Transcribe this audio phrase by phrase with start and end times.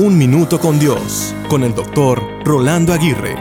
[0.00, 3.34] Un Minuto con Dios, con el doctor Rolando Aguirre.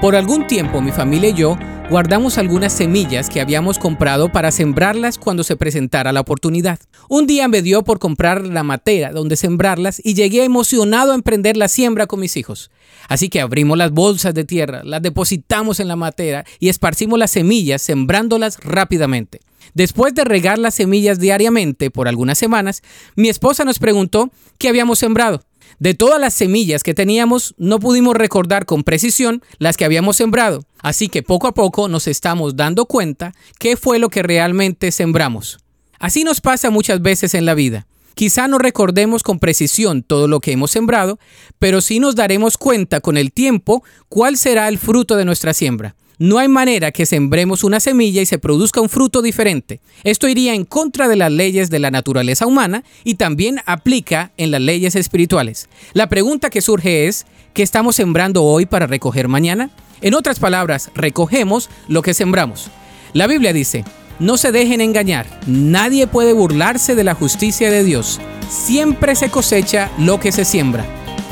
[0.00, 1.58] Por algún tiempo mi familia y yo
[1.90, 6.78] guardamos algunas semillas que habíamos comprado para sembrarlas cuando se presentara la oportunidad.
[7.08, 11.56] Un día me dio por comprar la matera donde sembrarlas y llegué emocionado a emprender
[11.56, 12.70] la siembra con mis hijos.
[13.08, 17.32] Así que abrimos las bolsas de tierra, las depositamos en la matera y esparcimos las
[17.32, 19.40] semillas sembrándolas rápidamente.
[19.74, 22.82] Después de regar las semillas diariamente por algunas semanas,
[23.16, 25.42] mi esposa nos preguntó qué habíamos sembrado.
[25.78, 30.64] De todas las semillas que teníamos, no pudimos recordar con precisión las que habíamos sembrado,
[30.80, 35.58] así que poco a poco nos estamos dando cuenta qué fue lo que realmente sembramos.
[35.98, 37.86] Así nos pasa muchas veces en la vida.
[38.14, 41.18] Quizá no recordemos con precisión todo lo que hemos sembrado,
[41.58, 45.94] pero sí nos daremos cuenta con el tiempo cuál será el fruto de nuestra siembra.
[46.22, 49.80] No hay manera que sembremos una semilla y se produzca un fruto diferente.
[50.04, 54.52] Esto iría en contra de las leyes de la naturaleza humana y también aplica en
[54.52, 55.68] las leyes espirituales.
[55.94, 59.70] La pregunta que surge es, ¿qué estamos sembrando hoy para recoger mañana?
[60.00, 62.70] En otras palabras, recogemos lo que sembramos.
[63.14, 63.84] La Biblia dice,
[64.20, 68.20] no se dejen engañar, nadie puede burlarse de la justicia de Dios.
[68.48, 71.01] Siempre se cosecha lo que se siembra.